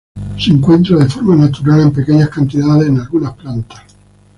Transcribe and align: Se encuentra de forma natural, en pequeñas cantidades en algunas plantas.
Se 0.39 0.49
encuentra 0.49 0.97
de 0.97 1.05
forma 1.07 1.35
natural, 1.35 1.81
en 1.81 1.93
pequeñas 1.93 2.29
cantidades 2.29 2.87
en 2.87 2.99
algunas 3.01 3.35
plantas. 3.35 3.83